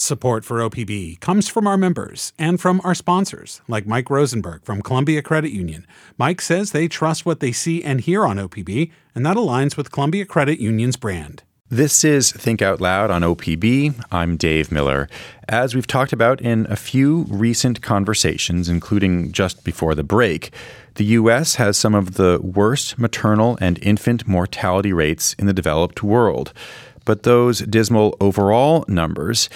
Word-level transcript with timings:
Support 0.00 0.44
for 0.44 0.58
OPB 0.58 1.18
comes 1.18 1.48
from 1.48 1.66
our 1.66 1.76
members 1.76 2.32
and 2.38 2.60
from 2.60 2.80
our 2.84 2.94
sponsors, 2.94 3.62
like 3.66 3.84
Mike 3.84 4.10
Rosenberg 4.10 4.62
from 4.62 4.80
Columbia 4.80 5.22
Credit 5.22 5.50
Union. 5.50 5.84
Mike 6.16 6.40
says 6.40 6.70
they 6.70 6.86
trust 6.86 7.26
what 7.26 7.40
they 7.40 7.50
see 7.50 7.82
and 7.82 8.00
hear 8.00 8.24
on 8.24 8.36
OPB, 8.36 8.92
and 9.16 9.26
that 9.26 9.36
aligns 9.36 9.76
with 9.76 9.90
Columbia 9.90 10.24
Credit 10.24 10.60
Union's 10.60 10.96
brand. 10.96 11.42
This 11.68 12.04
is 12.04 12.30
Think 12.30 12.62
Out 12.62 12.80
Loud 12.80 13.10
on 13.10 13.22
OPB. 13.22 14.04
I'm 14.12 14.36
Dave 14.36 14.70
Miller. 14.70 15.08
As 15.48 15.74
we've 15.74 15.86
talked 15.86 16.12
about 16.12 16.40
in 16.40 16.66
a 16.70 16.76
few 16.76 17.26
recent 17.28 17.82
conversations, 17.82 18.68
including 18.68 19.32
just 19.32 19.64
before 19.64 19.96
the 19.96 20.04
break, 20.04 20.52
the 20.94 21.04
U.S. 21.06 21.56
has 21.56 21.76
some 21.76 21.94
of 21.94 22.14
the 22.14 22.40
worst 22.40 22.98
maternal 22.98 23.58
and 23.60 23.78
infant 23.82 24.26
mortality 24.26 24.92
rates 24.92 25.34
in 25.34 25.46
the 25.46 25.52
developed 25.52 26.02
world 26.02 26.52
but 27.08 27.22
those 27.22 27.60
dismal 27.60 28.14
overall 28.20 28.84
numbers 28.86 29.48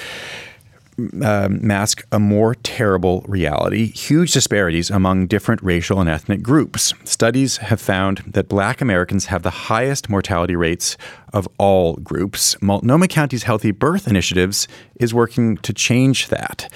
uh, 1.22 1.48
mask 1.50 2.02
a 2.10 2.18
more 2.18 2.54
terrible 2.54 3.26
reality 3.28 3.92
huge 3.92 4.32
disparities 4.32 4.88
among 4.90 5.26
different 5.26 5.62
racial 5.62 6.00
and 6.00 6.08
ethnic 6.08 6.42
groups. 6.42 6.94
Studies 7.04 7.58
have 7.58 7.78
found 7.78 8.22
that 8.26 8.48
black 8.48 8.80
Americans 8.80 9.26
have 9.26 9.42
the 9.42 9.68
highest 9.68 10.08
mortality 10.08 10.56
rates 10.56 10.96
of 11.34 11.46
all 11.58 11.96
groups. 11.96 12.56
Multnomah 12.62 13.08
County's 13.08 13.42
Healthy 13.42 13.72
Birth 13.72 14.08
Initiatives 14.08 14.66
is 14.96 15.12
working 15.12 15.58
to 15.58 15.74
change 15.74 16.28
that. 16.28 16.72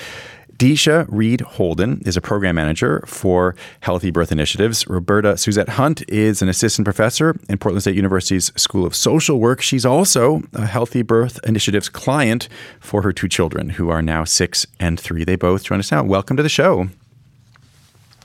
Desha 0.58 1.06
Reed 1.10 1.42
Holden 1.42 2.00
is 2.06 2.16
a 2.16 2.20
program 2.20 2.54
manager 2.54 3.04
for 3.06 3.54
Healthy 3.80 4.10
Birth 4.10 4.32
Initiatives. 4.32 4.86
Roberta 4.86 5.36
Suzette 5.36 5.68
Hunte 5.68 6.02
is 6.08 6.40
an 6.40 6.48
assistant 6.48 6.86
professor 6.86 7.36
in 7.48 7.58
Portland 7.58 7.82
State 7.82 7.94
University's 7.94 8.52
School 8.56 8.86
of 8.86 8.96
Social 8.96 9.38
Work. 9.38 9.60
She's 9.60 9.84
also 9.84 10.42
a 10.54 10.64
Healthy 10.64 11.02
Birth 11.02 11.40
Initiatives 11.44 11.90
client 11.90 12.48
for 12.80 13.02
her 13.02 13.12
two 13.12 13.28
children, 13.28 13.70
who 13.70 13.90
are 13.90 14.00
now 14.00 14.24
six 14.24 14.66
and 14.80 14.98
three. 14.98 15.24
They 15.24 15.36
both 15.36 15.64
join 15.64 15.78
us 15.78 15.92
now. 15.92 16.02
Welcome 16.02 16.38
to 16.38 16.42
the 16.42 16.48
show. 16.48 16.88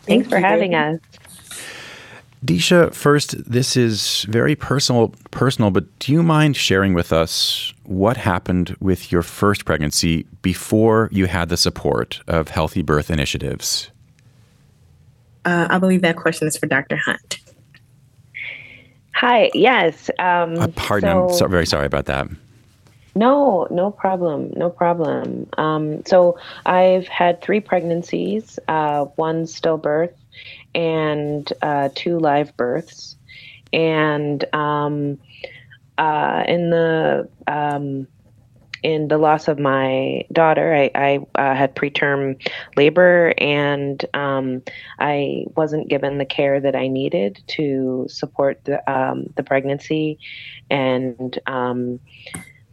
Thanks 0.03 0.30
for 0.30 0.39
having 0.39 0.73
us. 0.73 1.00
Desha, 2.44 2.92
first, 2.94 3.36
this 3.50 3.78
is 3.78 4.25
very 4.28 4.56
personal, 4.56 5.14
personal, 5.30 5.70
but 5.70 6.00
do 6.00 6.11
you 6.11 6.23
mind 6.23 6.58
sharing 6.58 6.95
with 6.95 7.14
us 7.14 7.72
what 7.83 8.17
happened 8.17 8.75
with 8.80 9.11
your 9.11 9.22
first 9.22 9.66
pregnancy 9.66 10.25
before 10.42 11.08
you 11.11 11.28
had 11.28 11.50
the 11.50 11.58
support 11.58 12.20
of 12.28 12.48
Healthy 12.48 12.81
Birth 12.81 13.11
Initiatives? 13.11 13.92
Uh, 15.45 15.67
I 15.70 15.78
believe 15.78 16.02
that 16.02 16.16
question 16.16 16.48
is 16.48 16.58
for 16.58 16.66
Dr. 16.66 16.98
Hunte. 16.98 17.39
Hi. 19.14 19.52
Yes. 19.53 20.09
Um, 20.17 20.58
uh, 20.58 20.67
pardon. 20.76 21.09
So, 21.11 21.23
I'm 21.23 21.33
so, 21.33 21.48
very 21.48 21.67
sorry 21.67 21.86
about 21.86 22.05
that. 22.05 22.28
No, 23.14 23.67
no 23.70 23.92
problem. 23.92 24.52
No 24.55 24.70
problem. 24.72 25.48
Um, 25.58 26.03
so 26.05 26.39
I've 26.66 27.08
had 27.08 27.42
three 27.42 27.59
pregnancies, 27.59 28.58
uh, 28.67 29.05
one 29.16 29.44
stillbirth, 29.44 30.14
and 30.73 31.52
uh, 31.61 31.89
two 31.95 32.19
live 32.19 32.55
births. 32.58 33.16
And 33.73 34.44
um, 34.53 35.17
uh, 35.97 36.44
in 36.47 36.69
the 36.69 37.30
um, 37.47 38.08
in 38.83 39.08
the 39.08 39.17
loss 39.17 39.47
of 39.47 39.59
my 39.59 40.25
daughter, 40.31 40.73
I, 40.73 40.92
I 40.95 41.19
uh, 41.36 41.55
had 41.55 41.75
preterm 41.75 42.42
labor 42.75 43.33
and 43.38 44.03
um, 44.14 44.64
I 44.99 45.45
wasn't 45.55 45.88
given 45.88 46.17
the 46.17 46.25
care 46.25 46.59
that 46.59 46.75
I 46.75 46.88
needed 46.88 47.44
to 47.49 48.08
support 48.09 48.64
the, 48.66 48.92
um, 48.92 49.27
the 49.36 49.44
pregnancy, 49.44 50.17
and 50.69 51.38
um, 51.45 51.99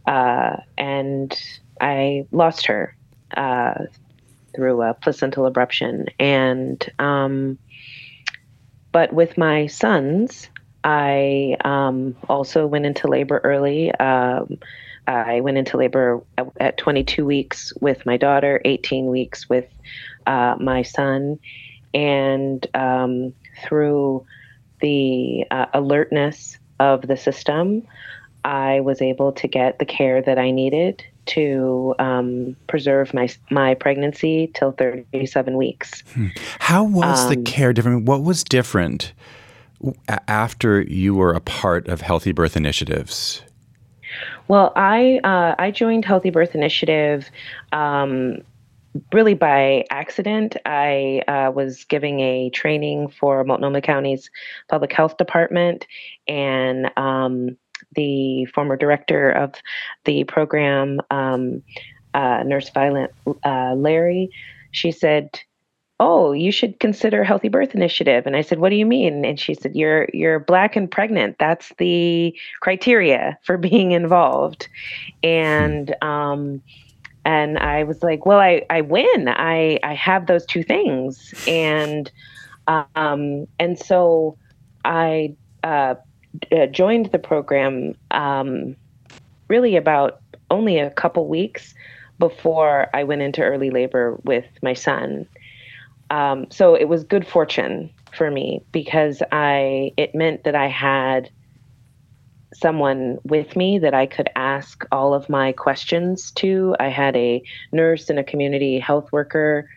uh, 0.07 0.57
and 0.77 1.39
I 1.79 2.25
lost 2.31 2.65
her 2.65 2.95
uh, 3.37 3.85
through 4.55 4.81
a 4.81 4.95
placental 4.95 5.49
abruption, 5.49 6.09
and 6.19 6.83
um, 6.97 7.59
but 8.91 9.13
with 9.13 9.37
my 9.37 9.67
sons, 9.67 10.49
I 10.83 11.57
um, 11.63 12.15
also 12.27 12.65
went 12.65 12.85
into 12.85 13.07
labor 13.07 13.39
early. 13.43 13.91
Um, 13.95 14.59
I 15.07 15.41
went 15.41 15.57
into 15.57 15.77
labor 15.77 16.21
at 16.59 16.77
22 16.77 17.25
weeks 17.25 17.73
with 17.81 18.05
my 18.05 18.17
daughter, 18.17 18.61
18 18.63 19.07
weeks 19.07 19.49
with 19.49 19.65
uh, 20.27 20.55
my 20.59 20.83
son, 20.83 21.39
and 21.93 22.65
um, 22.75 23.33
through 23.63 24.25
the 24.81 25.45
uh, 25.49 25.65
alertness 25.73 26.57
of 26.79 27.01
the 27.01 27.17
system, 27.17 27.87
I 28.45 28.79
was 28.81 29.01
able 29.01 29.31
to 29.33 29.47
get 29.47 29.79
the 29.79 29.85
care 29.85 30.21
that 30.21 30.37
I 30.37 30.51
needed 30.51 31.03
to 31.29 31.95
um, 31.99 32.55
preserve 32.67 33.13
my 33.13 33.29
my 33.49 33.73
pregnancy 33.75 34.51
till 34.53 34.71
37 34.73 35.57
weeks. 35.57 36.03
Hmm. 36.13 36.27
How 36.59 36.83
was 36.83 37.21
um, 37.21 37.29
the 37.29 37.41
care 37.49 37.73
different? 37.73 38.05
What 38.05 38.23
was 38.23 38.43
different 38.43 39.13
after 40.27 40.81
you 40.81 41.15
were 41.15 41.33
a 41.33 41.39
part 41.39 41.87
of 41.87 42.01
Healthy 42.01 42.31
Birth 42.31 42.57
Initiatives? 42.57 43.41
Well, 44.47 44.73
I 44.75 45.19
uh, 45.23 45.55
I 45.59 45.71
joined 45.71 46.05
Healthy 46.05 46.31
Birth 46.31 46.55
Initiative 46.55 47.29
um, 47.71 48.39
really 49.13 49.35
by 49.35 49.85
accident. 49.91 50.57
I 50.65 51.21
uh, 51.27 51.51
was 51.51 51.85
giving 51.85 52.19
a 52.19 52.49
training 52.49 53.09
for 53.09 53.43
Multnomah 53.43 53.81
County's 53.81 54.29
Public 54.67 54.91
Health 54.91 55.17
Department, 55.17 55.85
and 56.27 56.91
um, 56.97 57.57
the 57.95 58.45
former 58.45 58.75
director 58.75 59.31
of 59.31 59.55
the 60.05 60.23
program, 60.25 60.99
um, 61.11 61.61
uh, 62.13 62.43
Nurse 62.45 62.69
Violet 62.69 63.13
uh, 63.43 63.73
Larry, 63.75 64.29
she 64.71 64.91
said, 64.91 65.39
"Oh, 65.99 66.31
you 66.31 66.51
should 66.51 66.79
consider 66.79 67.23
Healthy 67.23 67.49
Birth 67.49 67.75
Initiative." 67.75 68.25
And 68.25 68.35
I 68.35 68.41
said, 68.41 68.59
"What 68.59 68.69
do 68.69 68.75
you 68.75 68.85
mean?" 68.85 69.25
And 69.25 69.39
she 69.39 69.53
said, 69.53 69.75
"You're 69.75 70.07
you're 70.13 70.39
black 70.39 70.75
and 70.75 70.89
pregnant. 70.89 71.37
That's 71.39 71.73
the 71.77 72.35
criteria 72.61 73.37
for 73.43 73.57
being 73.69 73.91
involved." 73.91 74.67
And 75.23 75.95
um, 76.01 76.61
and 77.25 77.57
I 77.59 77.83
was 77.83 78.01
like, 78.03 78.25
"Well, 78.25 78.39
I 78.39 78.65
I 78.69 78.81
win. 78.81 79.27
I 79.27 79.79
I 79.83 79.93
have 79.93 80.27
those 80.27 80.45
two 80.45 80.63
things." 80.63 81.33
And 81.47 82.11
um, 82.67 83.47
and 83.59 83.77
so 83.77 84.37
I 84.85 85.35
uh, 85.63 85.95
uh, 86.51 86.67
joined 86.67 87.11
the 87.11 87.19
program 87.19 87.95
um, 88.11 88.75
really 89.47 89.75
about 89.75 90.21
only 90.49 90.79
a 90.79 90.91
couple 90.91 91.27
weeks 91.27 91.73
before 92.17 92.87
I 92.93 93.03
went 93.03 93.21
into 93.21 93.41
early 93.41 93.69
labor 93.69 94.19
with 94.23 94.45
my 94.61 94.73
son. 94.73 95.27
Um, 96.09 96.47
so 96.49 96.75
it 96.75 96.85
was 96.85 97.03
good 97.03 97.25
fortune 97.25 97.91
for 98.15 98.29
me 98.31 98.61
because 98.71 99.21
I 99.31 99.91
it 99.95 100.15
meant 100.15 100.43
that 100.43 100.55
I 100.55 100.67
had 100.67 101.29
someone 102.53 103.19
with 103.23 103.55
me 103.55 103.79
that 103.79 103.93
I 103.93 104.07
could 104.07 104.29
ask 104.35 104.83
all 104.91 105.13
of 105.13 105.29
my 105.29 105.51
questions 105.51 106.31
to. 106.31 106.75
I 106.79 106.87
had 106.87 107.15
a 107.15 107.43
nurse 107.71 108.09
and 108.09 108.19
a 108.19 108.23
community 108.23 108.79
health 108.79 109.11
worker 109.11 109.69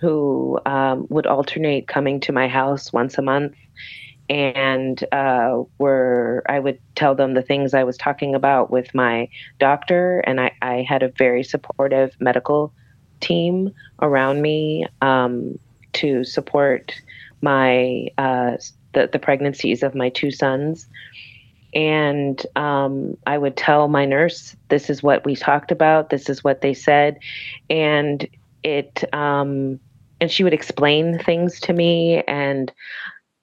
who 0.00 0.58
um, 0.66 1.06
would 1.10 1.26
alternate 1.26 1.88
coming 1.88 2.20
to 2.20 2.32
my 2.32 2.46
house 2.46 2.92
once 2.92 3.18
a 3.18 3.22
month 3.22 3.54
and 4.30 5.04
uh, 5.12 5.64
were 5.78 6.44
I 6.48 6.60
would 6.60 6.78
tell 6.94 7.16
them 7.16 7.34
the 7.34 7.42
things 7.42 7.74
I 7.74 7.82
was 7.82 7.96
talking 7.96 8.36
about 8.36 8.70
with 8.70 8.94
my 8.94 9.28
doctor, 9.58 10.20
and 10.20 10.40
I, 10.40 10.52
I 10.62 10.86
had 10.88 11.02
a 11.02 11.08
very 11.08 11.42
supportive 11.42 12.14
medical 12.20 12.72
team 13.18 13.74
around 14.00 14.40
me 14.40 14.86
um, 15.02 15.58
to 15.94 16.22
support 16.22 16.94
my 17.42 18.06
uh, 18.18 18.52
the, 18.94 19.10
the 19.12 19.18
pregnancies 19.18 19.82
of 19.82 19.96
my 19.96 20.08
two 20.10 20.30
sons. 20.30 20.86
And 21.74 22.44
um, 22.54 23.16
I 23.26 23.36
would 23.36 23.56
tell 23.56 23.88
my 23.88 24.04
nurse, 24.04 24.54
"This 24.68 24.88
is 24.90 25.02
what 25.02 25.24
we 25.24 25.34
talked 25.34 25.72
about. 25.72 26.10
This 26.10 26.28
is 26.28 26.44
what 26.44 26.60
they 26.60 26.74
said," 26.74 27.18
and 27.68 28.28
it 28.62 29.12
um, 29.12 29.80
and 30.20 30.30
she 30.30 30.44
would 30.44 30.54
explain 30.54 31.18
things 31.18 31.58
to 31.60 31.72
me 31.72 32.22
and 32.28 32.72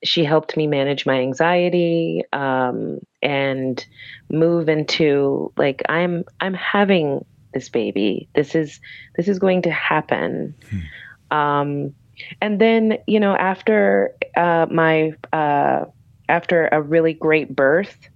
she 0.03 0.23
helped 0.23 0.55
me 0.55 0.67
manage 0.67 1.05
my 1.05 1.19
anxiety 1.19 2.23
um, 2.33 2.99
and 3.21 3.85
move 4.29 4.69
into 4.69 5.51
like 5.57 5.81
i'm 5.89 6.23
i'm 6.39 6.53
having 6.53 7.25
this 7.53 7.69
baby 7.69 8.27
this 8.35 8.53
is 8.53 8.79
this 9.15 9.27
is 9.27 9.39
going 9.39 9.61
to 9.61 9.71
happen 9.71 10.53
hmm. 10.69 11.37
um, 11.37 11.93
and 12.41 12.59
then 12.61 12.97
you 13.07 13.19
know 13.19 13.35
after 13.35 14.15
uh, 14.35 14.67
my 14.69 15.13
uh, 15.33 15.85
after 16.29 16.67
a 16.67 16.81
really 16.81 17.13
great 17.13 17.55
birth 17.55 18.09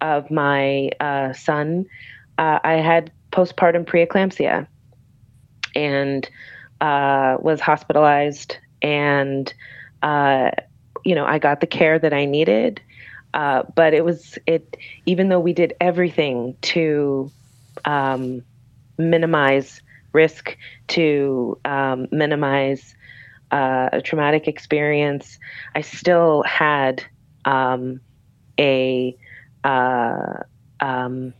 of 0.00 0.30
my 0.30 0.90
uh, 1.00 1.32
son 1.32 1.84
uh, 2.38 2.58
i 2.62 2.74
had 2.74 3.10
postpartum 3.32 3.84
preeclampsia 3.84 4.66
and 5.74 6.30
uh, 6.80 7.36
was 7.40 7.60
hospitalized 7.60 8.58
and 8.82 9.54
uh, 10.02 10.50
you 11.04 11.14
know, 11.14 11.24
I 11.24 11.38
got 11.38 11.60
the 11.60 11.66
care 11.66 11.98
that 11.98 12.12
I 12.12 12.24
needed. 12.24 12.80
Uh, 13.32 13.64
but 13.74 13.94
it 13.94 14.04
was 14.04 14.38
it 14.46 14.76
even 15.06 15.28
though 15.28 15.40
we 15.40 15.52
did 15.52 15.74
everything 15.80 16.56
to 16.62 17.32
um, 17.84 18.42
minimize 18.96 19.82
risk 20.12 20.56
to 20.88 21.58
um, 21.64 22.06
minimize 22.12 22.94
uh, 23.50 23.90
a 23.92 24.00
traumatic 24.00 24.48
experience, 24.48 25.38
I 25.74 25.82
still 25.82 26.42
had 26.42 27.04
um, 27.44 28.00
a, 28.58 29.16
uh, 29.64 30.38
um, 30.80 31.34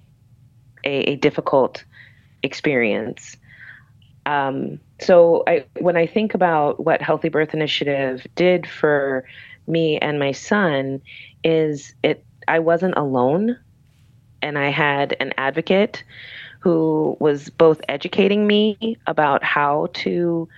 a, 0.84 1.12
a 1.12 1.16
difficult 1.16 1.84
experience. 2.42 3.36
Um, 4.26 4.80
so 5.00 5.44
I, 5.46 5.64
when 5.78 5.96
I 5.96 6.06
think 6.06 6.34
about 6.34 6.84
what 6.84 7.02
Healthy 7.02 7.28
Birth 7.28 7.54
Initiative 7.54 8.26
did 8.34 8.66
for 8.66 9.24
me 9.66 9.98
and 9.98 10.18
my 10.18 10.32
son, 10.32 11.02
is 11.42 11.94
it 12.02 12.24
I 12.48 12.58
wasn't 12.58 12.96
alone, 12.96 13.58
and 14.42 14.58
I 14.58 14.70
had 14.70 15.16
an 15.20 15.32
advocate 15.38 16.04
who 16.60 17.16
was 17.20 17.50
both 17.50 17.80
educating 17.88 18.46
me 18.46 18.96
about 19.06 19.44
how 19.44 19.88
to 19.92 20.48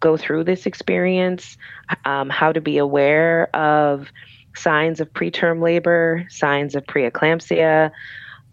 go 0.00 0.16
through 0.16 0.44
this 0.44 0.66
experience, 0.66 1.56
um, 2.04 2.28
how 2.30 2.52
to 2.52 2.60
be 2.60 2.78
aware 2.78 3.54
of 3.54 4.08
signs 4.54 5.00
of 5.00 5.12
preterm 5.12 5.62
labor, 5.62 6.26
signs 6.28 6.74
of 6.74 6.84
preeclampsia, 6.84 7.90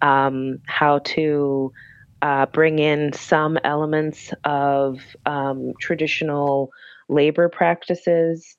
um, 0.01 0.59
how 0.65 0.99
to 0.99 1.71
uh, 2.25 2.47
bring 2.47 2.79
in 2.79 3.13
some 3.13 3.55
elements 3.63 4.33
of 4.43 4.99
um, 5.27 5.73
traditional 5.79 6.71
labor 7.07 7.49
practices, 7.49 8.57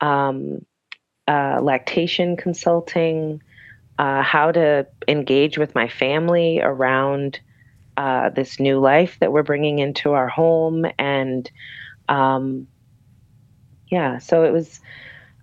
um, 0.00 0.66
uh, 1.28 1.60
lactation 1.62 2.36
consulting, 2.36 3.40
uh, 4.00 4.22
how 4.22 4.50
to 4.50 4.84
engage 5.06 5.56
with 5.56 5.72
my 5.72 5.86
family 5.86 6.60
around 6.60 7.38
uh, 7.96 8.28
this 8.30 8.58
new 8.58 8.80
life 8.80 9.16
that 9.20 9.30
we're 9.30 9.44
bringing 9.44 9.78
into 9.78 10.12
our 10.12 10.26
home. 10.26 10.84
And 10.98 11.48
um, 12.08 12.66
yeah, 13.86 14.18
so 14.18 14.42
it 14.42 14.52
was 14.52 14.80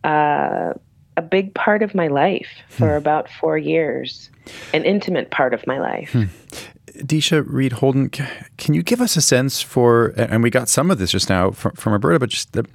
uh, 0.03 0.73
a 1.15 1.21
big 1.21 1.53
part 1.53 1.81
of 1.81 1.95
my 1.95 2.09
life 2.09 2.49
for 2.67 2.89
hmm. 2.89 2.97
about 2.97 3.29
four 3.29 3.57
years, 3.57 4.29
an 4.73 4.83
intimate 4.83 5.31
part 5.31 5.53
of 5.53 5.65
my 5.65 5.79
life. 5.79 6.11
Hmm. 6.11 6.25
Desha 6.97 7.43
Reed 7.45 7.73
Holden, 7.73 8.09
can 8.09 8.73
you 8.73 8.83
give 8.83 9.01
us 9.01 9.15
a 9.17 9.21
sense 9.21 9.61
for, 9.61 10.07
and 10.17 10.43
we 10.43 10.49
got 10.49 10.69
some 10.69 10.91
of 10.91 10.99
this 10.99 11.11
just 11.11 11.29
now 11.29 11.51
from, 11.51 11.73
from 11.73 11.93
Roberta, 11.93 12.19
but 12.19 12.29
just 12.29 12.53
the, 12.53 12.65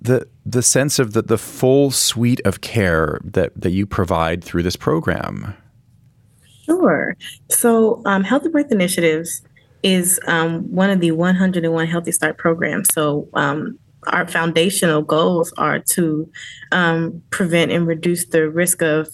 the, 0.00 0.26
the 0.44 0.62
sense 0.62 0.98
of 0.98 1.12
the, 1.12 1.22
the 1.22 1.38
full 1.38 1.90
suite 1.90 2.40
of 2.44 2.60
care 2.60 3.20
that, 3.24 3.52
that 3.60 3.70
you 3.70 3.86
provide 3.86 4.42
through 4.42 4.62
this 4.62 4.76
program? 4.76 5.54
Sure. 6.64 7.16
So, 7.50 8.02
um, 8.06 8.24
Healthy 8.24 8.48
Birth 8.48 8.72
Initiatives 8.72 9.42
is 9.82 10.18
um, 10.26 10.62
one 10.74 10.90
of 10.90 11.00
the 11.00 11.10
101 11.10 11.86
Healthy 11.86 12.12
Start 12.12 12.38
programs. 12.38 12.88
So, 12.94 13.28
um, 13.34 13.78
our 14.06 14.26
foundational 14.26 15.02
goals 15.02 15.52
are 15.56 15.78
to 15.78 16.30
um, 16.72 17.22
prevent 17.30 17.72
and 17.72 17.86
reduce 17.86 18.26
the 18.26 18.48
risk 18.50 18.82
of 18.82 19.08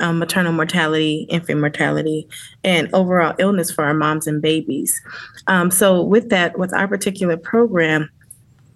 um, 0.00 0.18
maternal 0.18 0.52
mortality, 0.52 1.26
infant 1.28 1.60
mortality, 1.60 2.28
and 2.64 2.88
overall 2.92 3.34
illness 3.38 3.70
for 3.70 3.84
our 3.84 3.94
moms 3.94 4.26
and 4.26 4.40
babies. 4.42 5.00
Um, 5.46 5.70
so, 5.70 6.02
with 6.02 6.28
that, 6.30 6.58
with 6.58 6.72
our 6.72 6.88
particular 6.88 7.36
program, 7.36 8.10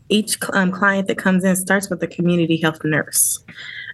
each 0.09 0.39
um, 0.53 0.71
client 0.71 1.09
that 1.09 1.19
comes 1.19 1.45
in 1.45 1.57
starts 1.57 1.91
with 1.91 2.03
a 2.03 2.07
community 2.07 2.57
health 2.57 2.85
nurse, 2.85 3.43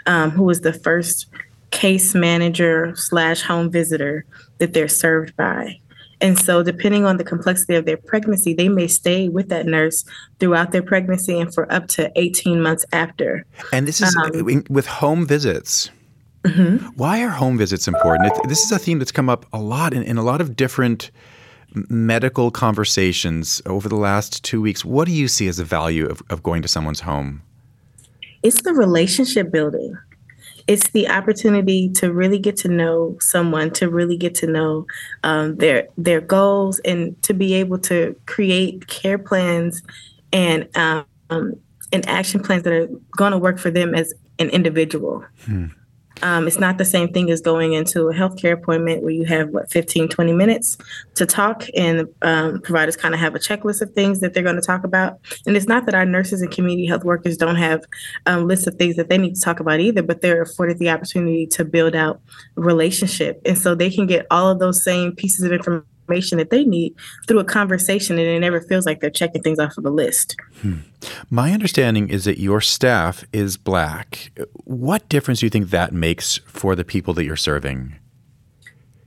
um, 0.07 0.31
who 0.31 0.49
is 0.51 0.61
the 0.61 0.73
first 0.73 1.27
case 1.71 2.15
manager 2.15 2.95
slash 2.97 3.43
home 3.43 3.71
visitor 3.71 4.25
that 4.59 4.73
they're 4.73 4.89
served 4.89 5.37
by. 5.37 5.81
And 6.21 6.39
so, 6.39 6.63
depending 6.63 7.07
on 7.07 7.17
the 7.17 7.25
complexity 7.25 7.77
of 7.77 7.87
their 7.87 7.97
pregnancy, 7.97 8.53
they 8.53 8.69
may 8.69 8.87
stay 8.87 9.29
with 9.29 9.49
that 9.49 9.67
nurse 9.67 10.05
throughout 10.39 10.73
their 10.73 10.83
pregnancy 10.83 11.41
and 11.41 11.53
for 11.53 11.73
up 11.73 11.89
to 11.89 12.13
18 12.17 12.61
months 12.61 12.85
after. 12.93 13.47
And 13.73 13.89
this 13.89 14.03
is 14.03 14.15
um, 14.17 14.65
with 14.69 14.87
home 14.87 15.27
visits. 15.27 15.91
Mm-hmm. 16.45 16.87
Why 16.97 17.23
are 17.23 17.29
home 17.29 17.59
visits 17.59 17.87
important? 17.87 18.33
It, 18.33 18.49
this 18.49 18.61
is 18.61 18.73
a 18.73 18.79
theme 18.79 18.99
that's 18.99 19.13
come 19.13 19.29
up 19.29 19.47
a 19.53 19.61
lot 19.61 19.93
in, 19.93 20.03
in 20.03 20.17
a 20.17 20.23
lot 20.23 20.41
of 20.41 20.57
different 20.57 21.11
medical 21.89 22.51
conversations 22.51 23.63
over 23.67 23.89
the 23.89 23.97
last 23.97 24.43
two 24.43 24.61
weeks. 24.61 24.85
What 24.85 25.07
do 25.07 25.13
you 25.13 25.29
see 25.29 25.49
as 25.49 25.59
the 25.59 25.65
value 25.65 26.07
of, 26.07 26.23
of 26.31 26.43
going 26.43 26.63
to 26.63 26.69
someone's 26.69 27.01
home? 27.01 27.43
It's 28.43 28.63
the 28.63 28.73
relationship 28.73 29.53
building. 29.53 29.97
It's 30.67 30.89
the 30.91 31.09
opportunity 31.09 31.91
to 31.97 32.13
really 32.13 32.39
get 32.39 32.57
to 32.59 32.69
know 32.69 33.17
someone, 33.21 33.71
to 33.73 33.89
really 33.89 34.17
get 34.17 34.35
to 34.37 34.47
know 34.47 34.87
um, 35.25 35.57
their 35.57 35.89
their 35.99 36.21
goals, 36.21 36.79
and 36.81 37.21
to 37.23 37.35
be 37.35 37.55
able 37.55 37.79
to 37.79 38.15
create 38.27 38.87
care 38.87 39.19
plans 39.19 39.83
and 40.33 40.69
um, 40.77 41.05
and 41.93 42.09
action 42.09 42.41
plans 42.41 42.63
that 42.63 42.73
are 42.73 42.89
going 43.17 43.33
to 43.33 43.39
work 43.39 43.59
for 43.59 43.71
them 43.71 43.95
as 43.95 44.15
an 44.39 44.49
individual. 44.51 45.25
Hmm. 45.45 45.67
Um, 46.23 46.47
it's 46.47 46.59
not 46.59 46.79
the 46.79 46.85
same 46.85 47.13
thing 47.13 47.31
as 47.31 47.41
going 47.41 47.73
into 47.73 48.09
a 48.09 48.15
healthcare 48.15 48.53
appointment 48.53 49.03
where 49.03 49.13
you 49.13 49.25
have 49.25 49.51
what 49.51 49.71
15 49.71 50.09
20 50.09 50.33
minutes 50.33 50.77
to 51.15 51.27
talk 51.27 51.65
and 51.77 52.09
um, 52.23 52.61
providers 52.61 52.97
kind 52.97 53.15
of 53.15 53.21
have 53.21 53.35
a 53.35 53.39
checklist 53.39 53.81
of 53.81 53.93
things 53.93 54.21
that 54.21 54.35
they're 54.35 54.43
going 54.43 54.57
to 54.57 54.63
talk 54.63 54.85
about. 54.85 55.19
And 55.47 55.57
it's 55.57 55.67
not 55.67 55.87
that 55.87 55.95
our 55.95 56.05
nurses 56.05 56.43
and 56.43 56.51
community 56.51 56.87
health 56.87 57.05
workers 57.05 57.37
don't 57.37 57.57
have 57.57 57.85
um, 58.27 58.47
lists 58.47 58.67
of 58.67 58.75
things 58.77 58.97
that 58.97 59.09
they 59.09 59.19
need 59.19 59.35
to 59.35 59.41
talk 59.41 59.61
about 59.61 59.81
either 59.81 60.03
but 60.03 60.21
they're 60.21 60.43
afforded 60.43 60.79
the 60.79 60.91
opportunity 60.91 61.47
to 61.47 61.65
build 61.65 61.95
out 61.95 62.21
relationship. 62.55 63.41
And 63.45 63.59
so 63.59 63.75
they 63.75 63.91
can 63.91 64.07
get 64.07 64.27
all 64.31 64.49
of 64.49 64.59
those 64.59 64.83
same 64.83 65.15
pieces 65.15 65.45
of 65.45 65.53
information 65.53 65.90
information 66.11 66.39
that 66.39 66.51
they 66.51 66.65
need 66.65 66.95
through 67.27 67.39
a 67.39 67.45
conversation 67.45 68.19
and 68.19 68.27
it 68.27 68.41
never 68.41 68.61
feels 68.61 68.87
like 68.87 69.01
they're 69.01 69.11
checking 69.11 69.43
things 69.43 69.59
off 69.59 69.77
of 69.79 69.85
a 69.85 69.91
list. 69.91 70.37
Hmm. 70.61 70.79
My 71.31 71.53
understanding 71.53 72.09
is 72.09 72.25
that 72.25 72.39
your 72.39 72.61
staff 72.61 73.25
is 73.33 73.57
black. 73.57 74.33
What 74.65 75.09
difference 75.09 75.41
do 75.41 75.47
you 75.47 75.51
think 75.51 75.71
that 75.71 75.93
makes 75.93 76.39
for 76.47 76.75
the 76.75 76.85
people 76.85 77.15
that 77.15 77.25
you're 77.25 77.37
serving? 77.37 77.97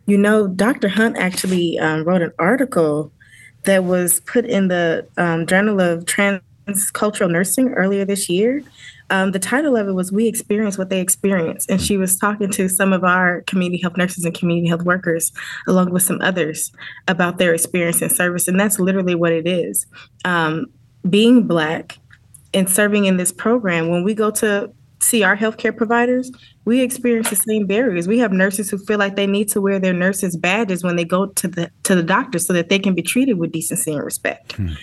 You 0.06 0.18
know, 0.18 0.48
Dr. 0.48 0.90
Hunte 0.90 1.18
actually 1.18 1.80
um, 1.80 2.04
wrote 2.04 2.22
an 2.22 2.34
article 2.40 3.12
that 3.64 3.86
was 3.86 4.20
put 4.22 4.46
in 4.46 4.68
the 4.68 5.08
um, 5.18 5.46
Journal 5.46 5.80
of 5.80 6.06
Transcultural 6.68 7.32
Nursing 7.32 7.70
earlier 7.70 8.06
this 8.06 8.30
year 8.30 8.64
um, 9.14 9.32
the 9.32 9.40
title 9.40 9.76
of 9.76 9.88
it 9.88 9.94
was 9.94 10.12
We 10.12 10.28
Experience 10.28 10.78
What 10.78 10.90
They 10.90 11.00
Experience. 11.00 11.68
And 11.68 11.80
she 11.80 11.98
was 11.98 12.18
talking 12.18 12.50
to 12.52 12.68
some 12.68 12.94
of 12.94 13.04
our 13.04 13.42
community 13.42 13.80
health 13.82 13.96
nurses 13.96 14.26
and 14.26 14.34
community 14.34 14.68
health 14.68 14.84
workers, 14.84 15.32
along 15.68 15.92
with 15.92 16.02
some 16.02 16.20
others, 16.22 16.72
about 17.08 17.38
their 17.38 17.54
experience 17.54 18.02
in 18.02 18.10
service. 18.10 18.48
And 18.48 18.60
that's 18.60 18.80
literally 18.80 19.14
what 19.14 19.32
it 19.32 19.48
is. 19.48 19.86
Um, 20.26 20.66
being 21.08 21.46
Black 21.46 22.00
and 22.56 22.68
serving 22.68 23.06
in 23.06 23.18
this 23.18 23.32
program, 23.32 23.90
when 23.90 24.04
we 24.04 24.16
go 24.16 24.32
to 24.32 24.72
see 25.00 25.22
our 25.22 25.38
healthcare 25.38 25.76
providers, 25.76 26.32
we 26.66 26.82
experience 26.82 27.30
the 27.30 27.36
same 27.36 27.68
barriers. 27.68 28.08
We 28.08 28.18
have 28.18 28.32
nurses 28.32 28.72
who 28.72 28.80
feel 28.80 28.98
like 28.98 29.16
they 29.16 29.28
need 29.28 29.50
to 29.50 29.62
wear 29.62 29.78
their 29.78 29.94
nurses 29.94 30.38
badges 30.38 30.82
when 30.84 30.96
they 30.96 31.06
go 31.06 31.28
to 31.28 31.48
the 31.48 31.70
to 31.84 31.94
the 31.94 32.04
doctor 32.04 32.40
so 32.40 32.54
that 32.54 32.70
they 32.70 32.80
can 32.80 32.96
be 32.96 33.02
treated 33.02 33.38
with 33.38 33.52
decency 33.52 33.92
and 33.92 34.04
respect. 34.04 34.54
Hmm 34.54 34.74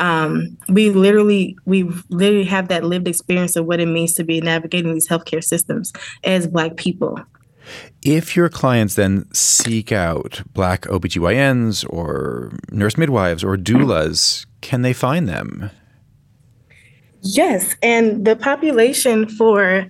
um, 0.00 0.56
we 0.68 0.90
literally 0.90 1.56
we 1.64 1.84
literally 2.08 2.44
have 2.44 2.68
that 2.68 2.84
lived 2.84 3.08
experience 3.08 3.56
of 3.56 3.66
what 3.66 3.80
it 3.80 3.86
means 3.86 4.14
to 4.14 4.24
be 4.24 4.40
navigating 4.40 4.94
these 4.94 5.08
healthcare 5.08 5.42
systems 5.42 5.92
as 6.24 6.46
black 6.46 6.76
people 6.76 7.18
if 8.02 8.36
your 8.36 8.48
clients 8.48 8.94
then 8.94 9.32
seek 9.32 9.92
out 9.92 10.42
black 10.52 10.82
OBGYNs 10.82 11.84
or 11.90 12.52
nurse 12.70 12.96
midwives 12.96 13.44
or 13.44 13.56
doulas, 13.56 14.46
can 14.60 14.82
they 14.82 14.92
find 14.92 15.28
them? 15.28 15.70
Yes, 17.20 17.74
and 17.82 18.24
the 18.24 18.36
population 18.36 19.28
for 19.28 19.86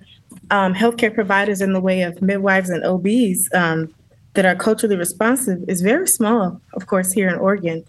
um, 0.51 0.73
healthcare 0.73 1.13
providers 1.13 1.61
in 1.61 1.73
the 1.73 1.79
way 1.79 2.01
of 2.01 2.21
midwives 2.21 2.69
and 2.69 2.83
OBs 2.83 3.49
um, 3.53 3.93
that 4.33 4.45
are 4.45 4.55
culturally 4.55 4.95
responsive 4.95 5.63
is 5.67 5.81
very 5.81 6.07
small, 6.07 6.59
of 6.73 6.87
course, 6.87 7.11
here 7.11 7.29
in 7.29 7.35
Oregon. 7.35 7.85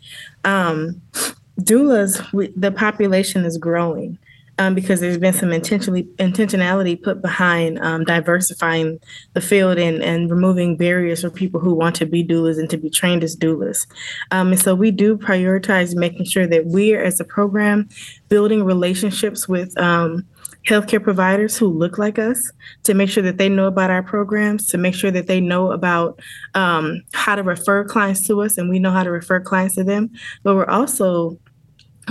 Doulas, 1.65 2.33
we, 2.33 2.49
the 2.57 2.73
population 2.73 3.45
is 3.45 3.59
growing 3.59 4.19
um, 4.61 4.75
because 4.75 5.01
there's 5.01 5.17
been 5.17 5.33
some 5.33 5.53
intentionally 5.53 6.05
intentionality 6.19 7.03
put 7.03 7.23
behind 7.23 7.79
um, 7.81 8.05
diversifying 8.05 9.01
the 9.33 9.41
field 9.41 9.79
and, 9.79 10.03
and 10.03 10.31
removing 10.31 10.77
barriers 10.77 11.23
for 11.23 11.31
people 11.31 11.61
who 11.61 11.73
want 11.73 11.97
to 11.97 12.05
be 12.05 12.23
doulas 12.23 12.59
and 12.59 12.69
to 12.69 12.77
be 12.77 12.91
trained 12.91 13.25
as 13.25 13.35
doulas. 13.35 13.87
Um, 14.31 14.53
and 14.53 14.61
so 14.61 14.75
we 14.75 14.91
do 14.91 15.17
prioritize 15.17 15.95
making 15.95 16.27
sure 16.27 16.47
that 16.47 16.67
we're, 16.67 17.03
as 17.03 17.19
a 17.21 17.25
program, 17.25 17.89
building 18.29 18.63
relationships 18.63 19.49
with 19.49 19.77
um, 19.81 20.27
healthcare 20.69 21.03
providers 21.03 21.57
who 21.57 21.67
look 21.67 21.97
like 21.97 22.19
us 22.19 22.53
to 22.83 22.93
make 22.93 23.09
sure 23.09 23.23
that 23.23 23.39
they 23.39 23.49
know 23.49 23.67
about 23.67 23.91
our 23.91 24.03
programs, 24.03 24.67
to 24.67 24.77
make 24.77 24.95
sure 24.95 25.11
that 25.11 25.27
they 25.27 25.41
know 25.41 25.73
about 25.73 26.21
um, 26.55 27.01
how 27.15 27.35
to 27.35 27.43
refer 27.43 27.83
clients 27.83 28.27
to 28.27 28.43
us 28.43 28.59
and 28.59 28.69
we 28.69 28.79
know 28.79 28.91
how 28.91 29.03
to 29.03 29.11
refer 29.11 29.41
clients 29.41 29.77
to 29.77 29.85
them. 29.85 30.11
But 30.43 30.55
we're 30.55 30.69
also 30.69 31.39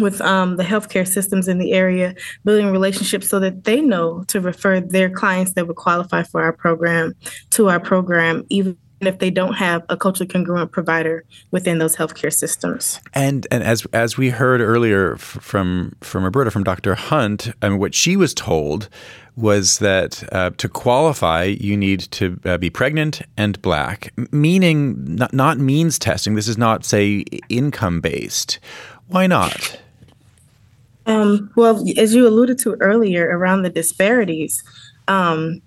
with 0.02 0.22
um, 0.22 0.58
the 0.58 0.64
healthcare 0.64 1.08
systems 1.08 1.48
in 1.48 1.58
the 1.58 1.74
area, 1.74 2.16
building 2.46 2.72
relationships 2.72 3.30
so 3.30 3.40
that 3.40 3.64
they 3.64 3.82
know 3.82 4.24
to 4.28 4.40
refer 4.40 4.80
their 4.80 5.10
clients 5.10 5.54
that 5.54 5.68
would 5.68 5.76
qualify 5.76 6.24
for 6.24 6.42
our 6.42 6.54
program 6.54 7.14
to 7.52 7.70
our 7.70 7.80
program, 7.80 8.46
even 8.50 8.78
if 9.02 9.20
they 9.20 9.30
don't 9.30 9.54
have 9.54 9.84
a 9.90 9.96
culturally 9.96 10.28
congruent 10.28 10.72
provider 10.72 11.24
within 11.52 11.78
those 11.78 11.96
healthcare 11.96 12.34
systems. 12.34 13.00
And 13.14 13.48
and 13.52 13.64
as 13.64 13.86
as 13.94 14.18
we 14.18 14.30
heard 14.30 14.62
earlier 14.62 15.16
from 15.18 15.94
from 16.02 16.24
Roberta 16.24 16.52
from 16.52 16.64
Dr. 16.64 16.96
Hunte, 16.96 17.54
I 17.62 17.70
mean, 17.70 17.80
what 17.80 17.96
she 17.96 18.18
was 18.18 18.34
told 18.34 18.90
was 19.36 19.80
that 19.80 20.22
uh, 20.34 20.50
to 20.58 20.68
qualify, 20.68 21.44
you 21.44 21.78
need 21.78 22.02
to 22.02 22.38
uh, 22.44 22.58
be 22.58 22.70
pregnant 22.70 23.22
and 23.38 23.62
black, 23.62 24.12
meaning 24.32 25.16
not, 25.16 25.34
not 25.34 25.58
means 25.58 25.98
testing. 25.98 26.36
This 26.36 26.50
is 26.50 26.58
not, 26.58 26.84
say, 26.84 27.24
income 27.48 28.02
based. 28.02 28.60
Why 29.08 29.28
not? 29.28 29.80
Um, 31.10 31.50
well, 31.56 31.84
as 31.98 32.14
you 32.14 32.28
alluded 32.28 32.60
to 32.60 32.76
earlier 32.80 33.26
around 33.26 33.64
the 33.64 33.70
disparities, 33.72 34.64
um, 35.08 35.60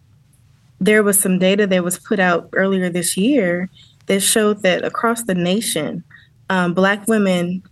there 0.81 1.03
was 1.03 1.19
some 1.19 1.41
data 1.41 1.67
that 1.67 1.83
was 1.83 1.99
put 1.99 2.21
out 2.21 2.49
earlier 2.53 2.89
this 2.89 3.17
year 3.17 3.69
that 4.07 4.21
showed 4.21 4.63
that 4.63 4.85
across 4.85 5.25
the 5.25 5.35
nation, 5.35 6.05
um, 6.49 6.75
Black 6.75 7.09
women 7.09 7.63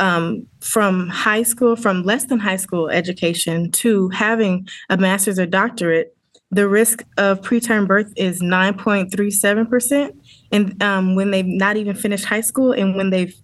um, 0.00 0.48
from 0.60 1.08
high 1.08 1.44
school, 1.44 1.76
from 1.76 2.02
less 2.02 2.24
than 2.24 2.40
high 2.40 2.56
school 2.56 2.90
education 2.90 3.70
to 3.70 4.08
having 4.08 4.68
a 4.90 4.96
master's 4.96 5.38
or 5.38 5.46
doctorate, 5.46 6.16
the 6.50 6.68
risk 6.68 7.04
of 7.18 7.40
preterm 7.40 7.86
birth 7.86 8.12
is 8.16 8.40
9.37%. 8.42 10.10
And 10.50 10.82
um, 10.82 11.14
when 11.14 11.30
they've 11.30 11.46
not 11.46 11.76
even 11.76 11.94
finished 11.94 12.24
high 12.24 12.40
school 12.40 12.72
and 12.72 12.96
when 12.96 13.10
they've 13.10 13.34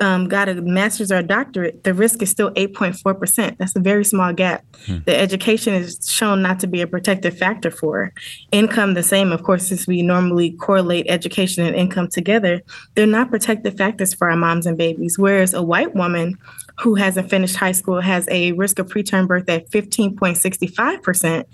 um, 0.00 0.28
got 0.28 0.48
a 0.48 0.54
master's 0.54 1.12
or 1.12 1.18
a 1.18 1.22
doctorate, 1.22 1.84
the 1.84 1.94
risk 1.94 2.22
is 2.22 2.30
still 2.30 2.50
8.4%. 2.52 3.56
That's 3.58 3.76
a 3.76 3.80
very 3.80 4.04
small 4.04 4.32
gap. 4.32 4.64
Hmm. 4.86 4.98
The 5.06 5.16
education 5.16 5.74
is 5.74 5.98
shown 6.08 6.42
not 6.42 6.60
to 6.60 6.66
be 6.66 6.80
a 6.80 6.86
protective 6.86 7.36
factor 7.38 7.70
for 7.70 8.12
income. 8.50 8.94
The 8.94 9.02
same, 9.02 9.32
of 9.32 9.42
course, 9.42 9.68
since 9.68 9.86
we 9.86 10.02
normally 10.02 10.52
correlate 10.52 11.06
education 11.08 11.64
and 11.64 11.76
income 11.76 12.08
together, 12.08 12.62
they're 12.94 13.06
not 13.06 13.30
protective 13.30 13.76
factors 13.76 14.12
for 14.14 14.30
our 14.30 14.36
moms 14.36 14.66
and 14.66 14.76
babies. 14.76 15.18
Whereas 15.18 15.54
a 15.54 15.62
white 15.62 15.94
woman 15.94 16.34
who 16.80 16.96
hasn't 16.96 17.30
finished 17.30 17.56
high 17.56 17.72
school 17.72 18.00
has 18.00 18.28
a 18.30 18.52
risk 18.52 18.78
of 18.78 18.88
preterm 18.88 19.28
birth 19.28 19.48
at 19.48 19.70
15.65%. 19.70 21.44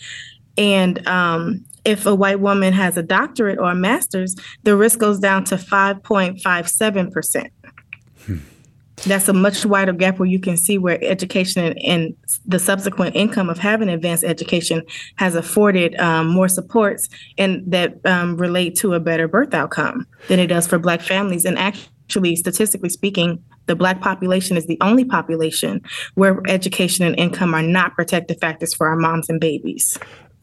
And 0.57 1.07
um, 1.07 1.65
if 1.85 2.07
a 2.07 2.15
white 2.15 2.41
woman 2.41 2.73
has 2.73 2.97
a 2.97 3.03
doctorate 3.03 3.59
or 3.59 3.71
a 3.71 3.75
master's, 3.75 4.35
the 4.63 4.77
risk 4.77 4.99
goes 4.99 5.19
down 5.19 5.45
to 5.45 5.57
5.57%. 5.57 7.51
That's 9.07 9.29
a 9.29 9.33
much 9.33 9.65
wider 9.65 9.93
gap 9.93 10.19
where 10.19 10.29
you 10.29 10.39
can 10.39 10.57
see 10.57 10.79
where 10.79 11.03
education 11.03 11.79
and, 11.79 12.17
the 12.47 12.59
subsequent 12.59 13.17
income 13.17 13.49
of 13.49 13.59
having 13.59 13.89
advanced 13.89 14.25
education 14.25 14.83
has 15.17 15.35
afforded 15.35 15.99
um, 16.01 16.29
more 16.29 16.49
supports 16.49 17.09
and 17.39 17.63
that 17.71 17.95
um, 18.05 18.37
relate 18.37 18.77
to 18.77 18.95
a 18.95 19.01
better 19.01 19.29
birth 19.29 19.55
outcome 19.55 20.07
than 20.29 20.39
it 20.39 20.49
does 20.49 20.67
for 20.67 20.79
Black 20.79 21.01
families. 21.01 21.45
And 21.45 21.59
actually, 21.59 22.37
statistically 22.37 22.89
speaking, 22.89 23.43
the 23.67 23.77
Black 23.77 24.01
population 24.01 24.57
is 24.57 24.67
the 24.67 24.79
only 24.81 25.05
population 25.05 25.83
where 26.15 26.41
education 26.49 27.05
and 27.05 27.19
income 27.19 27.55
are 27.55 27.63
not 27.63 27.95
protective 27.95 28.39
factors 28.41 28.75
for 28.75 28.89
our 28.89 28.97
moms 28.97 29.29
and 29.29 29.41
babies. 29.41 29.99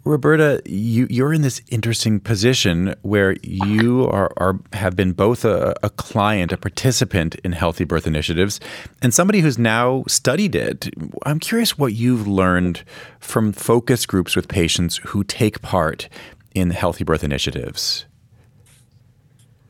Roberta, 0.07 0.61
you, 0.65 1.07
you're 1.09 1.33
in 1.33 1.41
this 1.41 1.61
interesting 1.69 2.19
position 2.19 2.95
where 3.01 3.35
you 3.43 4.07
are, 4.07 4.31
are 4.37 4.59
have 4.73 4.95
been 4.95 5.11
both 5.11 5.45
a, 5.45 5.75
a, 5.83 5.89
client, 5.89 6.51
a 6.51 6.57
participant 6.57 7.35
in 7.43 7.51
healthy 7.51 7.83
birth 7.83 8.07
initiatives, 8.07 8.59
and 9.01 9.13
somebody 9.13 9.41
who's 9.41 9.57
now 9.57 10.03
studied 10.07 10.55
it. 10.55 10.89
I'm 11.25 11.39
curious 11.39 11.77
what 11.77 11.93
you've 11.93 12.27
learned 12.27 12.83
from 13.19 13.51
focus 13.51 14.05
groups 14.05 14.35
with 14.35 14.47
patients 14.47 14.97
who 14.97 15.23
take 15.23 15.61
part 15.61 16.09
in 16.55 16.71
healthy 16.71 17.03
birth 17.03 17.23
initiatives. 17.23 18.05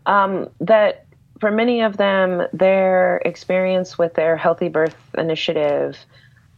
Um, 0.05 0.49
that 0.61 1.05
for 1.39 1.51
many 1.51 1.81
of 1.81 1.97
them, 1.97 2.47
their 2.53 3.17
experience 3.25 3.97
with 3.97 4.13
their 4.13 4.37
healthy 4.37 4.69
birth 4.69 4.95
initiative 5.17 5.97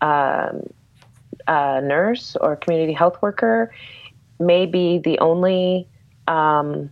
um, 0.01 0.61
uh, 1.47 1.81
nurse 1.83 2.35
or 2.39 2.55
community 2.55 2.93
health 2.93 3.21
worker 3.21 3.71
may 4.39 4.65
be 4.65 4.99
the 4.99 5.19
only 5.19 5.87
um, 6.27 6.89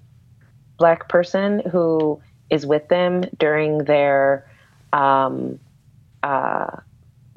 black 0.77 1.09
person 1.09 1.61
who 1.71 2.21
is 2.49 2.65
with 2.65 2.87
them 2.87 3.23
during 3.37 3.79
their 3.79 4.49
um, 4.93 5.59
uh, 6.23 6.77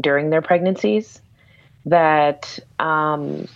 during 0.00 0.30
their 0.30 0.42
pregnancies. 0.42 1.20
That 1.86 2.58
um, 2.78 3.48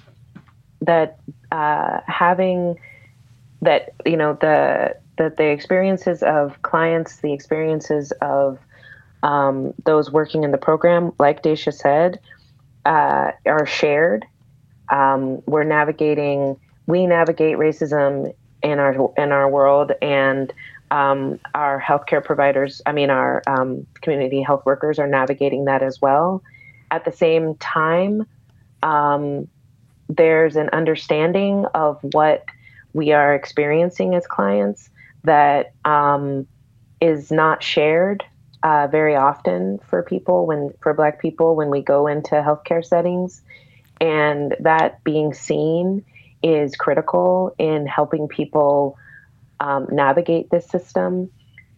that 0.81 1.19
uh, 1.53 2.01
having 2.07 2.79
that 3.63 3.95
you 4.07 4.17
know 4.17 4.35
the 4.41 4.97
that 5.19 5.37
the 5.37 5.47
experiences 5.47 6.23
of 6.23 6.61
clients, 6.63 7.19
the 7.19 7.33
experiences 7.33 8.13
of 8.21 8.59
um, 9.23 9.73
those 9.85 10.11
working 10.11 10.45
in 10.45 10.51
the 10.51 10.59
program, 10.59 11.13
like 11.19 11.43
Desha 11.43 11.73
said, 11.73 12.19
uh, 12.85 13.33
are 13.47 13.67
shared. 13.67 14.25
Um, 14.91 15.43
we're 15.47 15.65
navigating, 15.65 16.57
we 16.87 17.07
navigate 17.07 17.57
racism 17.57 18.35
in 18.63 18.79
our 18.79 19.13
in 19.17 19.33
our 19.33 19.49
world, 19.49 19.93
and 20.03 20.53
um, 20.91 21.41
our 21.55 21.81
healthcare 21.81 22.25
providers, 22.25 22.81
I 22.87 22.93
mean, 22.93 23.11
our 23.11 23.43
um, 23.47 23.87
community 24.01 24.43
health 24.43 24.65
workers 24.65 24.99
are 24.99 25.07
navigating 25.07 25.65
that 25.65 25.83
as 25.83 26.01
well. 26.01 26.43
At 26.91 27.05
the 27.05 27.13
same 27.13 27.57
time, 27.57 28.27
um, 28.83 29.49
there's 30.09 30.57
an 30.57 30.69
understanding 30.73 31.67
of 31.75 31.99
what 32.13 32.45
we 32.93 33.13
are 33.13 33.35
experiencing 33.35 34.15
as 34.15 34.27
clients 34.27 34.91
that 35.25 35.73
um, 35.85 36.47
is 37.01 37.33
not 37.33 37.63
shared 37.63 38.25
uh, 38.65 38.89
very 38.91 39.15
often 39.15 39.79
for 39.91 40.03
people 40.03 40.47
when 40.47 40.73
for 40.81 40.95
Black 40.95 41.21
people 41.21 41.55
when 41.55 41.71
we 41.71 41.83
go 41.83 42.07
into 42.07 42.35
healthcare 42.35 42.85
settings, 42.85 43.43
and 44.01 44.57
that 44.61 45.05
being 45.05 45.35
seen 45.35 46.03
is 46.43 46.75
critical 46.75 47.55
in 47.59 47.87
helping 47.87 48.27
people 48.27 48.99
um, 49.61 49.87
navigate 49.93 50.51
this 50.51 50.67
system. 50.67 51.31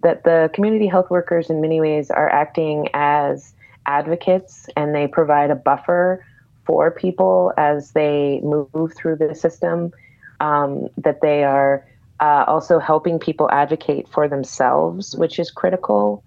That 0.02 0.22
the 0.22 0.48
community 0.54 0.86
health 0.86 1.10
workers, 1.10 1.50
in 1.50 1.60
many 1.60 1.80
ways, 1.80 2.10
are 2.10 2.28
acting 2.28 2.88
as 2.94 3.52
advocates 3.86 4.68
and 4.76 4.94
they 4.94 5.08
provide 5.08 5.50
a 5.50 5.56
buffer 5.56 6.24
for 6.64 6.90
people 6.90 7.52
as 7.56 7.92
they 7.92 8.40
move 8.42 8.94
through 8.94 9.16
the 9.16 9.34
system. 9.34 9.92
Um, 10.38 10.88
that 10.98 11.20
they 11.22 11.44
are 11.44 11.84
uh, 12.20 12.44
also 12.46 12.78
helping 12.78 13.18
people 13.18 13.50
advocate 13.50 14.06
for 14.08 14.28
themselves, 14.28 15.16
which 15.16 15.38
is 15.38 15.50
critical. 15.50 16.22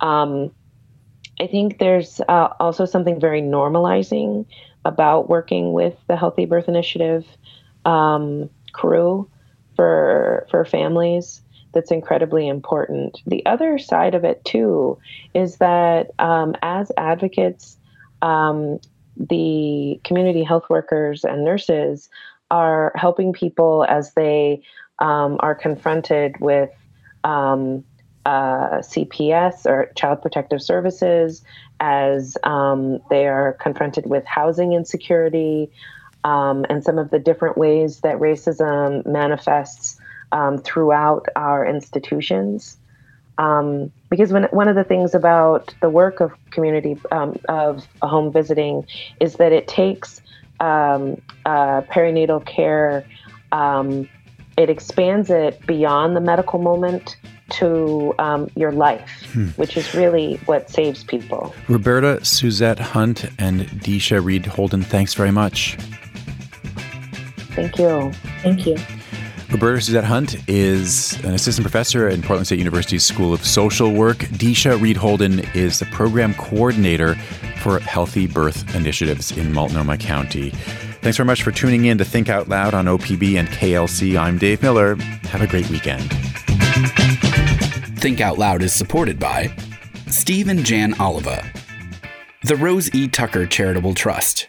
Um, 0.00 0.50
I 1.40 1.46
think 1.46 1.78
there's 1.78 2.20
uh, 2.28 2.48
also 2.58 2.84
something 2.84 3.20
very 3.20 3.42
normalizing 3.42 4.46
about 4.84 5.28
working 5.28 5.72
with 5.72 5.94
the 6.06 6.16
Healthy 6.16 6.46
Birth 6.46 6.68
Initiative 6.68 7.26
um, 7.84 8.48
crew 8.72 9.28
for 9.74 10.46
for 10.50 10.64
families. 10.64 11.42
That's 11.72 11.90
incredibly 11.90 12.48
important. 12.48 13.20
The 13.26 13.44
other 13.44 13.78
side 13.78 14.14
of 14.14 14.24
it 14.24 14.42
too 14.44 14.98
is 15.34 15.58
that 15.58 16.10
um, 16.18 16.54
as 16.62 16.90
advocates, 16.96 17.76
um, 18.22 18.80
the 19.16 20.00
community 20.04 20.42
health 20.42 20.64
workers 20.70 21.24
and 21.24 21.44
nurses 21.44 22.08
are 22.50 22.92
helping 22.94 23.32
people 23.32 23.84
as 23.88 24.14
they 24.14 24.62
um, 25.00 25.36
are 25.40 25.54
confronted 25.54 26.38
with 26.40 26.70
um, 27.24 27.84
uh, 28.26 28.78
CPS 28.80 29.66
or 29.66 29.92
Child 29.94 30.20
Protective 30.20 30.60
Services 30.60 31.42
as 31.78 32.36
um, 32.42 33.00
they 33.08 33.26
are 33.26 33.52
confronted 33.60 34.06
with 34.06 34.24
housing 34.26 34.72
insecurity 34.72 35.70
um, 36.24 36.66
and 36.68 36.82
some 36.82 36.98
of 36.98 37.10
the 37.10 37.20
different 37.20 37.56
ways 37.56 38.00
that 38.00 38.16
racism 38.16 39.06
manifests 39.06 40.00
um, 40.32 40.58
throughout 40.58 41.26
our 41.36 41.64
institutions. 41.64 42.76
Um, 43.38 43.92
because 44.10 44.32
when, 44.32 44.44
one 44.44 44.66
of 44.66 44.74
the 44.74 44.82
things 44.82 45.14
about 45.14 45.72
the 45.80 45.90
work 45.90 46.20
of 46.20 46.32
community 46.50 46.98
um, 47.12 47.38
of 47.48 47.86
home 48.02 48.32
visiting 48.32 48.86
is 49.20 49.34
that 49.34 49.52
it 49.52 49.68
takes 49.68 50.20
um, 50.58 51.22
uh, 51.44 51.82
perinatal 51.82 52.44
care 52.44 53.06
it 54.56 54.70
expands 54.70 55.30
it 55.30 55.64
beyond 55.66 56.16
the 56.16 56.20
medical 56.20 56.58
moment 56.58 57.16
to 57.50 58.14
um, 58.18 58.50
your 58.56 58.72
life, 58.72 59.24
hmm. 59.32 59.48
which 59.50 59.76
is 59.76 59.94
really 59.94 60.36
what 60.46 60.68
saves 60.70 61.04
people. 61.04 61.54
Roberta 61.68 62.24
Suzette 62.24 62.78
Hunte 62.78 63.32
and 63.38 63.62
Desha 63.82 64.24
Reed 64.24 64.46
Holden, 64.46 64.82
thanks 64.82 65.14
very 65.14 65.30
much. 65.30 65.76
Thank 67.54 67.78
you. 67.78 68.12
Thank 68.42 68.66
you. 68.66 68.76
Roberta 69.50 69.80
Suzette 69.80 70.04
Hunte 70.04 70.42
is 70.48 71.22
an 71.24 71.32
assistant 71.32 71.64
professor 71.64 72.08
in 72.08 72.20
Portland 72.20 72.46
State 72.46 72.58
University's 72.58 73.04
School 73.04 73.32
of 73.32 73.46
Social 73.46 73.92
Work. 73.92 74.18
Desha 74.18 74.80
Reed 74.80 74.96
Holden 74.96 75.40
is 75.54 75.78
the 75.78 75.86
program 75.86 76.34
coordinator 76.34 77.14
for 77.60 77.78
Healthy 77.78 78.26
Birth 78.26 78.74
Initiatives 78.74 79.30
in 79.36 79.52
Multnomah 79.52 79.98
County. 79.98 80.50
Thanks 81.00 81.16
very 81.16 81.26
much 81.26 81.44
for 81.44 81.52
tuning 81.52 81.84
in 81.84 81.98
to 81.98 82.04
Think 82.04 82.28
Out 82.28 82.48
Loud 82.48 82.74
on 82.74 82.86
OPB 82.86 83.36
and 83.36 83.48
KLC. 83.48 84.18
I'm 84.18 84.36
Dave 84.36 84.62
Miller. 84.62 84.96
Have 84.96 85.42
a 85.42 85.46
great 85.46 85.70
weekend. 85.70 86.10
Think 88.06 88.20
Out 88.20 88.38
Loud 88.38 88.62
is 88.62 88.72
supported 88.72 89.18
by 89.18 89.52
Steve 90.06 90.46
and 90.46 90.64
Jan 90.64 90.94
Oliva, 91.00 91.44
the 92.44 92.54
Rose 92.54 92.88
E. 92.94 93.08
Tucker 93.08 93.46
Charitable 93.46 93.94
Trust, 93.94 94.46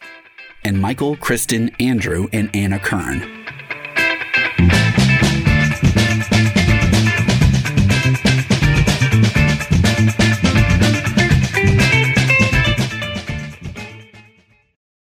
and 0.63 0.79
Michael, 0.79 1.17
Kristen, 1.17 1.71
Andrew, 1.79 2.27
and 2.31 2.55
Anna 2.55 2.77
Kern. 2.77 3.37